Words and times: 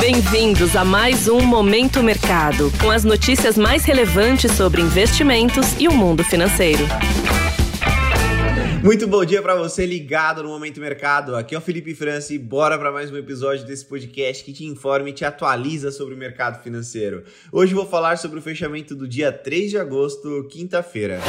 Bem-vindos 0.00 0.76
a 0.76 0.84
mais 0.84 1.26
um 1.26 1.40
Momento 1.40 2.04
Mercado, 2.04 2.70
com 2.80 2.88
as 2.88 3.02
notícias 3.02 3.58
mais 3.58 3.84
relevantes 3.84 4.52
sobre 4.52 4.80
investimentos 4.80 5.74
e 5.76 5.88
o 5.88 5.92
mundo 5.92 6.22
financeiro. 6.22 6.84
Muito 8.82 9.08
bom 9.08 9.24
dia 9.24 9.42
para 9.42 9.56
você 9.56 9.84
ligado 9.84 10.44
no 10.44 10.50
Momento 10.50 10.80
Mercado. 10.80 11.34
Aqui 11.34 11.52
é 11.52 11.58
o 11.58 11.60
Felipe 11.60 11.96
França 11.96 12.32
e 12.32 12.38
bora 12.38 12.78
para 12.78 12.92
mais 12.92 13.10
um 13.10 13.16
episódio 13.16 13.66
desse 13.66 13.84
podcast 13.84 14.44
que 14.44 14.52
te 14.52 14.64
informa 14.64 15.10
e 15.10 15.12
te 15.12 15.24
atualiza 15.24 15.90
sobre 15.90 16.14
o 16.14 16.18
mercado 16.18 16.62
financeiro. 16.62 17.24
Hoje 17.50 17.74
vou 17.74 17.84
falar 17.84 18.18
sobre 18.18 18.38
o 18.38 18.42
fechamento 18.42 18.94
do 18.94 19.08
dia 19.08 19.32
3 19.32 19.70
de 19.70 19.78
agosto, 19.78 20.46
quinta-feira. 20.48 21.20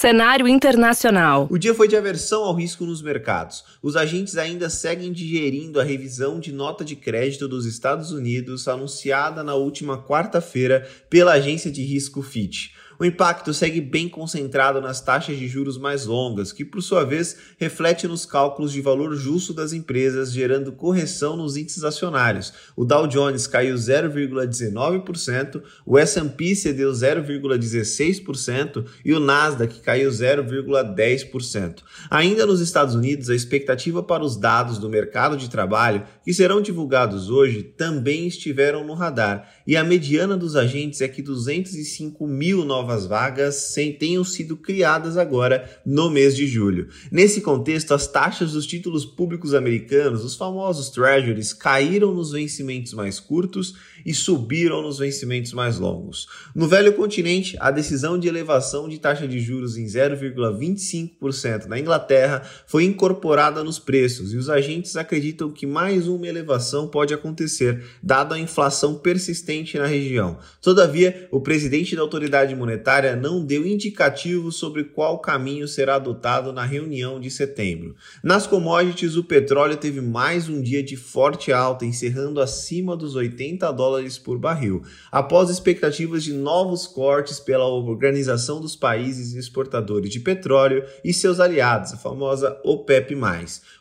Cenário 0.00 0.48
internacional. 0.48 1.46
O 1.50 1.58
dia 1.58 1.74
foi 1.74 1.86
de 1.86 1.94
aversão 1.94 2.44
ao 2.44 2.54
risco 2.54 2.86
nos 2.86 3.02
mercados. 3.02 3.62
Os 3.82 3.96
agentes 3.96 4.38
ainda 4.38 4.70
seguem 4.70 5.12
digerindo 5.12 5.78
a 5.78 5.84
revisão 5.84 6.40
de 6.40 6.50
nota 6.52 6.82
de 6.82 6.96
crédito 6.96 7.46
dos 7.46 7.66
Estados 7.66 8.10
Unidos 8.10 8.66
anunciada 8.66 9.44
na 9.44 9.54
última 9.54 10.02
quarta-feira 10.02 10.88
pela 11.10 11.32
agência 11.32 11.70
de 11.70 11.82
risco 11.82 12.22
Fitch. 12.22 12.70
O 13.00 13.04
impacto 13.06 13.54
segue 13.54 13.80
bem 13.80 14.10
concentrado 14.10 14.78
nas 14.78 15.00
taxas 15.00 15.38
de 15.38 15.48
juros 15.48 15.78
mais 15.78 16.04
longas, 16.04 16.52
que 16.52 16.66
por 16.66 16.82
sua 16.82 17.02
vez 17.02 17.34
reflete 17.56 18.06
nos 18.06 18.26
cálculos 18.26 18.72
de 18.72 18.82
valor 18.82 19.16
justo 19.16 19.54
das 19.54 19.72
empresas, 19.72 20.30
gerando 20.30 20.70
correção 20.70 21.34
nos 21.34 21.56
índices 21.56 21.82
acionários. 21.82 22.52
O 22.76 22.84
Dow 22.84 23.06
Jones 23.06 23.46
caiu 23.46 23.74
0,19%, 23.74 25.62
o 25.86 25.96
S&P 25.96 26.54
cedeu 26.54 26.92
0,16% 26.92 28.84
e 29.02 29.14
o 29.14 29.20
Nasdaq 29.20 29.80
caiu 29.80 30.10
0,10%. 30.10 31.76
Ainda 32.10 32.44
nos 32.44 32.60
Estados 32.60 32.94
Unidos, 32.94 33.30
a 33.30 33.34
expectativa 33.34 34.02
para 34.02 34.22
os 34.22 34.36
dados 34.36 34.76
do 34.76 34.90
mercado 34.90 35.38
de 35.38 35.48
trabalho, 35.48 36.02
que 36.22 36.34
serão 36.34 36.60
divulgados 36.60 37.30
hoje, 37.30 37.62
também 37.62 38.26
estiveram 38.26 38.84
no 38.84 38.92
radar, 38.92 39.50
e 39.66 39.74
a 39.74 39.82
mediana 39.82 40.36
dos 40.36 40.54
agentes 40.54 41.00
é 41.00 41.08
que 41.08 41.22
205 41.22 42.26
mil 42.26 42.62
novas 42.62 42.89
novas 42.90 43.06
vagas 43.06 43.72
tenham 43.98 44.24
sido 44.24 44.56
criadas 44.56 45.16
agora 45.16 45.80
no 45.86 46.10
mês 46.10 46.34
de 46.34 46.46
julho. 46.46 46.88
Nesse 47.10 47.40
contexto, 47.40 47.94
as 47.94 48.08
taxas 48.08 48.52
dos 48.52 48.66
títulos 48.66 49.04
públicos 49.04 49.54
americanos, 49.54 50.24
os 50.24 50.34
famosos 50.34 50.90
treasuries, 50.90 51.52
caíram 51.52 52.12
nos 52.12 52.32
vencimentos 52.32 52.92
mais 52.92 53.20
curtos 53.20 53.74
e 54.04 54.12
subiram 54.14 54.82
nos 54.82 54.98
vencimentos 54.98 55.52
mais 55.52 55.78
longos. 55.78 56.26
No 56.54 56.66
velho 56.66 56.92
continente, 56.94 57.56
a 57.60 57.70
decisão 57.70 58.18
de 58.18 58.26
elevação 58.26 58.88
de 58.88 58.98
taxa 58.98 59.28
de 59.28 59.38
juros 59.38 59.76
em 59.76 59.84
0,25% 59.84 61.66
na 61.66 61.78
Inglaterra 61.78 62.42
foi 62.66 62.84
incorporada 62.84 63.62
nos 63.62 63.78
preços 63.78 64.32
e 64.32 64.36
os 64.36 64.48
agentes 64.48 64.96
acreditam 64.96 65.50
que 65.50 65.66
mais 65.66 66.08
uma 66.08 66.26
elevação 66.26 66.88
pode 66.88 67.14
acontecer, 67.14 67.84
dada 68.02 68.34
a 68.34 68.38
inflação 68.38 68.94
persistente 68.94 69.78
na 69.78 69.86
região. 69.86 70.38
Todavia, 70.62 71.28
o 71.30 71.40
presidente 71.40 71.94
da 71.94 72.02
autoridade 72.02 72.54
monetária 72.56 72.79
não 73.16 73.44
deu 73.44 73.66
indicativos 73.66 74.56
sobre 74.56 74.84
qual 74.84 75.18
caminho 75.18 75.68
será 75.68 75.96
adotado 75.96 76.52
na 76.52 76.64
reunião 76.64 77.20
de 77.20 77.30
setembro. 77.30 77.94
Nas 78.24 78.46
commodities, 78.46 79.16
o 79.16 79.24
petróleo 79.24 79.76
teve 79.76 80.00
mais 80.00 80.48
um 80.48 80.60
dia 80.60 80.82
de 80.82 80.96
forte 80.96 81.52
alta, 81.52 81.84
encerrando 81.84 82.40
acima 82.40 82.96
dos 82.96 83.14
80 83.14 83.70
dólares 83.72 84.00
dólares 84.00 84.18
por 84.18 84.38
barril, 84.38 84.82
após 85.10 85.50
expectativas 85.50 86.24
de 86.24 86.32
novos 86.32 86.86
cortes 86.86 87.38
pela 87.38 87.66
Organização 87.66 88.60
dos 88.60 88.76
Países 88.76 89.34
Exportadores 89.34 90.10
de 90.10 90.20
Petróleo 90.20 90.84
e 91.04 91.12
seus 91.12 91.40
aliados, 91.40 91.92
a 91.92 91.96
famosa 91.96 92.58
OPEP+, 92.64 93.16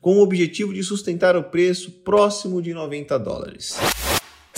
com 0.00 0.18
o 0.18 0.22
objetivo 0.22 0.72
de 0.72 0.82
sustentar 0.82 1.36
o 1.36 1.44
preço 1.44 1.90
próximo 1.90 2.62
de 2.62 2.72
90 2.72 3.18
dólares. 3.18 3.76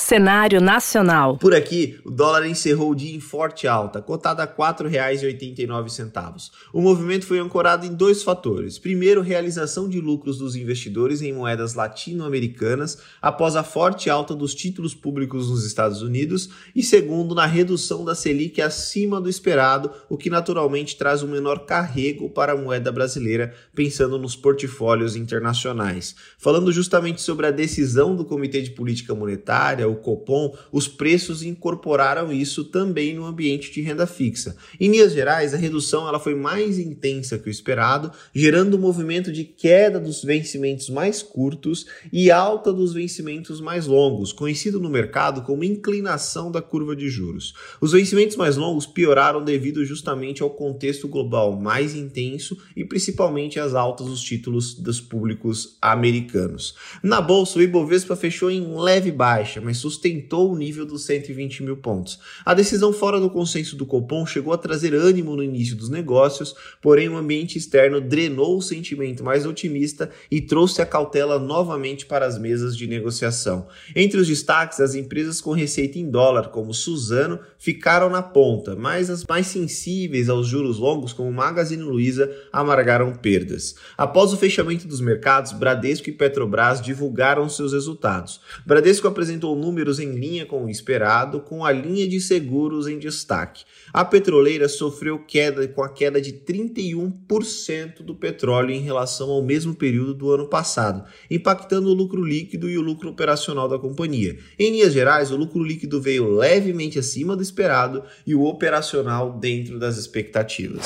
Cenário 0.08 0.58
nacional. 0.58 1.36
Por 1.36 1.54
aqui, 1.54 2.00
o 2.02 2.10
dólar 2.10 2.46
encerrou 2.46 2.92
o 2.92 2.94
dia 2.94 3.14
em 3.14 3.20
forte 3.20 3.68
alta, 3.68 4.00
cotada 4.00 4.42
a 4.42 4.46
R$ 4.46 4.52
4,89. 4.56 6.50
O 6.72 6.80
movimento 6.80 7.26
foi 7.26 7.38
ancorado 7.38 7.84
em 7.84 7.92
dois 7.92 8.22
fatores. 8.22 8.78
Primeiro, 8.78 9.20
realização 9.20 9.86
de 9.86 10.00
lucros 10.00 10.38
dos 10.38 10.56
investidores 10.56 11.20
em 11.20 11.30
moedas 11.34 11.74
latino-americanas 11.74 12.96
após 13.20 13.54
a 13.54 13.62
forte 13.62 14.08
alta 14.08 14.34
dos 14.34 14.54
títulos 14.54 14.94
públicos 14.94 15.50
nos 15.50 15.66
Estados 15.66 16.00
Unidos, 16.00 16.48
e 16.74 16.82
segundo, 16.82 17.34
na 17.34 17.44
redução 17.44 18.02
da 18.02 18.14
Selic 18.14 18.62
acima 18.62 19.20
do 19.20 19.28
esperado, 19.28 19.90
o 20.08 20.16
que 20.16 20.30
naturalmente 20.30 20.96
traz 20.96 21.22
um 21.22 21.28
menor 21.28 21.66
carrego 21.66 22.30
para 22.30 22.54
a 22.54 22.56
moeda 22.56 22.90
brasileira, 22.90 23.52
pensando 23.74 24.18
nos 24.18 24.34
portfólios 24.34 25.16
internacionais. 25.16 26.16
Falando 26.38 26.72
justamente 26.72 27.20
sobre 27.20 27.46
a 27.46 27.50
decisão 27.50 28.16
do 28.16 28.24
Comitê 28.24 28.62
de 28.62 28.70
Política 28.70 29.14
Monetária, 29.14 29.86
o 29.86 29.97
Copom, 29.98 30.56
os 30.72 30.88
preços 30.88 31.42
incorporaram 31.42 32.32
isso 32.32 32.64
também 32.64 33.14
no 33.14 33.24
ambiente 33.24 33.70
de 33.70 33.80
renda 33.80 34.06
fixa. 34.06 34.56
Em 34.80 34.90
linhas 34.90 35.12
gerais, 35.12 35.52
a 35.52 35.56
redução 35.56 36.08
ela 36.08 36.18
foi 36.18 36.34
mais 36.34 36.78
intensa 36.78 37.38
que 37.38 37.48
o 37.48 37.50
esperado, 37.50 38.10
gerando 38.34 38.76
um 38.76 38.80
movimento 38.80 39.30
de 39.30 39.44
queda 39.44 40.00
dos 40.00 40.22
vencimentos 40.22 40.88
mais 40.88 41.22
curtos 41.22 41.86
e 42.12 42.30
alta 42.30 42.72
dos 42.72 42.92
vencimentos 42.92 43.60
mais 43.60 43.86
longos, 43.86 44.32
conhecido 44.32 44.80
no 44.80 44.88
mercado 44.88 45.42
como 45.42 45.64
inclinação 45.64 46.50
da 46.50 46.62
curva 46.62 46.94
de 46.94 47.08
juros. 47.08 47.54
Os 47.80 47.92
vencimentos 47.92 48.36
mais 48.36 48.56
longos 48.56 48.86
pioraram 48.86 49.44
devido 49.44 49.84
justamente 49.84 50.42
ao 50.42 50.50
contexto 50.50 51.08
global 51.08 51.58
mais 51.58 51.94
intenso 51.94 52.56
e 52.76 52.84
principalmente 52.84 53.58
às 53.58 53.74
altas 53.74 54.06
dos 54.06 54.22
títulos 54.22 54.74
dos 54.74 55.00
públicos 55.00 55.76
americanos. 55.80 56.74
Na 57.02 57.20
bolsa, 57.20 57.58
o 57.58 57.62
Ibovespa 57.62 58.16
fechou 58.16 58.50
em 58.50 58.76
leve 58.76 59.10
baixa, 59.10 59.60
mas 59.60 59.78
sustentou 59.88 60.52
o 60.52 60.56
nível 60.56 60.84
dos 60.84 61.04
120 61.04 61.62
mil 61.62 61.76
pontos. 61.78 62.18
A 62.44 62.52
decisão 62.52 62.92
fora 62.92 63.18
do 63.18 63.30
consenso 63.30 63.74
do 63.76 63.86
Copom 63.86 64.26
chegou 64.26 64.52
a 64.52 64.58
trazer 64.58 64.94
ânimo 64.94 65.34
no 65.34 65.42
início 65.42 65.74
dos 65.74 65.88
negócios, 65.88 66.54
porém 66.82 67.08
o 67.08 67.16
ambiente 67.16 67.56
externo 67.56 68.00
drenou 68.00 68.58
o 68.58 68.62
sentimento 68.62 69.24
mais 69.24 69.46
otimista 69.46 70.10
e 70.30 70.40
trouxe 70.40 70.82
a 70.82 70.86
cautela 70.86 71.38
novamente 71.38 72.04
para 72.04 72.26
as 72.26 72.38
mesas 72.38 72.76
de 72.76 72.86
negociação. 72.86 73.66
Entre 73.96 74.20
os 74.20 74.26
destaques, 74.26 74.80
as 74.80 74.94
empresas 74.94 75.40
com 75.40 75.52
receita 75.52 75.98
em 75.98 76.10
dólar, 76.10 76.48
como 76.48 76.74
Suzano, 76.74 77.38
ficaram 77.58 78.10
na 78.10 78.22
ponta, 78.22 78.76
mas 78.76 79.08
as 79.10 79.24
mais 79.24 79.46
sensíveis 79.46 80.28
aos 80.28 80.46
juros 80.46 80.78
longos, 80.78 81.12
como 81.12 81.32
Magazine 81.32 81.82
Luiza, 81.82 82.30
amargaram 82.52 83.12
perdas. 83.14 83.74
Após 83.96 84.32
o 84.32 84.36
fechamento 84.36 84.86
dos 84.86 85.00
mercados, 85.00 85.52
Bradesco 85.52 86.08
e 86.10 86.12
Petrobras 86.12 86.80
divulgaram 86.80 87.48
seus 87.48 87.72
resultados. 87.72 88.40
Bradesco 88.66 89.08
apresentou 89.08 89.56
números 89.56 89.77
números 89.78 90.00
em 90.00 90.10
linha 90.10 90.44
com 90.44 90.64
o 90.64 90.68
esperado, 90.68 91.40
com 91.40 91.64
a 91.64 91.70
linha 91.70 92.08
de 92.08 92.20
seguros 92.20 92.88
em 92.88 92.98
destaque. 92.98 93.64
A 93.92 94.04
petroleira 94.04 94.68
sofreu 94.68 95.20
queda 95.20 95.68
com 95.68 95.82
a 95.82 95.88
queda 95.88 96.20
de 96.20 96.32
31% 96.32 98.02
do 98.02 98.14
petróleo 98.14 98.72
em 98.72 98.80
relação 98.80 99.30
ao 99.30 99.40
mesmo 99.40 99.74
período 99.74 100.14
do 100.14 100.32
ano 100.32 100.48
passado, 100.48 101.04
impactando 101.30 101.88
o 101.90 101.94
lucro 101.94 102.24
líquido 102.24 102.68
e 102.68 102.76
o 102.76 102.82
lucro 102.82 103.10
operacional 103.10 103.68
da 103.68 103.78
companhia. 103.78 104.36
Em 104.58 104.72
linhas 104.72 104.92
gerais, 104.92 105.30
o 105.30 105.36
lucro 105.36 105.62
líquido 105.62 106.00
veio 106.00 106.28
levemente 106.28 106.98
acima 106.98 107.36
do 107.36 107.42
esperado 107.42 108.02
e 108.26 108.34
o 108.34 108.44
operacional 108.44 109.38
dentro 109.38 109.78
das 109.78 109.96
expectativas. 109.96 110.84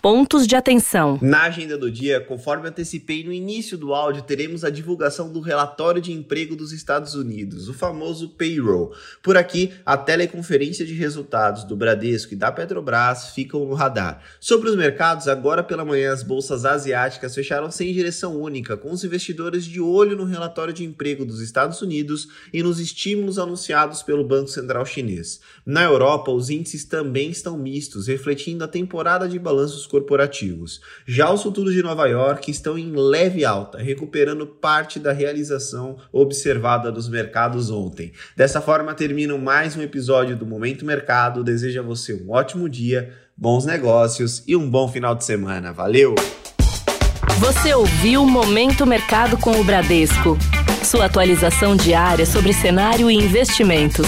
Pontos 0.00 0.46
de 0.46 0.54
atenção. 0.54 1.18
Na 1.20 1.42
agenda 1.42 1.76
do 1.76 1.90
dia, 1.90 2.20
conforme 2.20 2.68
antecipei 2.68 3.24
no 3.24 3.32
início 3.32 3.76
do 3.76 3.92
áudio, 3.92 4.22
teremos 4.22 4.62
a 4.62 4.70
divulgação 4.70 5.32
do 5.32 5.40
relatório 5.40 6.00
de 6.00 6.12
emprego 6.12 6.54
dos 6.54 6.70
Estados 6.70 7.16
Unidos, 7.16 7.68
o 7.68 7.74
famoso 7.74 8.28
payroll. 8.28 8.94
Por 9.20 9.36
aqui, 9.36 9.72
a 9.84 9.96
teleconferência 9.96 10.86
de 10.86 10.94
resultados 10.94 11.64
do 11.64 11.76
Bradesco 11.76 12.32
e 12.32 12.36
da 12.36 12.52
Petrobras 12.52 13.30
ficam 13.30 13.64
no 13.64 13.74
radar. 13.74 14.22
Sobre 14.38 14.70
os 14.70 14.76
mercados, 14.76 15.26
agora 15.26 15.64
pela 15.64 15.84
manhã 15.84 16.12
as 16.12 16.22
bolsas 16.22 16.64
asiáticas 16.64 17.34
fecharam 17.34 17.68
sem 17.68 17.92
direção 17.92 18.40
única, 18.40 18.76
com 18.76 18.92
os 18.92 19.02
investidores 19.02 19.64
de 19.64 19.80
olho 19.80 20.16
no 20.16 20.24
relatório 20.24 20.72
de 20.72 20.84
emprego 20.84 21.24
dos 21.24 21.40
Estados 21.40 21.82
Unidos 21.82 22.28
e 22.52 22.62
nos 22.62 22.78
estímulos 22.78 23.36
anunciados 23.36 24.04
pelo 24.04 24.22
Banco 24.22 24.48
Central 24.48 24.86
Chinês. 24.86 25.40
Na 25.66 25.82
Europa, 25.82 26.30
os 26.30 26.50
índices 26.50 26.84
também 26.84 27.30
estão 27.30 27.58
mistos, 27.58 28.06
refletindo 28.06 28.62
a 28.62 28.68
temporada 28.68 29.28
de 29.28 29.40
balanços 29.40 29.87
corporativos. 29.88 30.80
Já 31.06 31.32
os 31.32 31.42
futuros 31.42 31.74
de 31.74 31.82
Nova 31.82 32.06
York 32.06 32.50
estão 32.50 32.78
em 32.78 32.92
leve 32.94 33.44
alta, 33.44 33.78
recuperando 33.78 34.46
parte 34.46 35.00
da 35.00 35.12
realização 35.12 35.96
observada 36.12 36.92
nos 36.92 37.08
mercados 37.08 37.70
ontem. 37.70 38.12
Dessa 38.36 38.60
forma, 38.60 38.94
termino 38.94 39.38
mais 39.38 39.76
um 39.76 39.82
episódio 39.82 40.36
do 40.36 40.46
Momento 40.46 40.84
Mercado. 40.84 41.42
Desejo 41.42 41.80
a 41.80 41.82
você 41.82 42.14
um 42.14 42.30
ótimo 42.30 42.68
dia, 42.68 43.12
bons 43.36 43.64
negócios 43.64 44.44
e 44.46 44.54
um 44.54 44.68
bom 44.68 44.86
final 44.86 45.14
de 45.14 45.24
semana. 45.24 45.72
Valeu! 45.72 46.14
Você 47.38 47.72
ouviu 47.72 48.24
Momento 48.24 48.84
Mercado 48.84 49.38
com 49.38 49.60
o 49.60 49.64
Bradesco. 49.64 50.36
Sua 50.82 51.04
atualização 51.04 51.76
diária 51.76 52.26
sobre 52.26 52.52
cenário 52.52 53.10
e 53.10 53.14
investimentos. 53.14 54.06